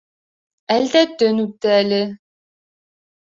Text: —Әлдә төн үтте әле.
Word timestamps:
—Әлдә 0.75 1.03
төн 1.19 1.41
үтте 1.43 1.73
әле. 1.75 2.01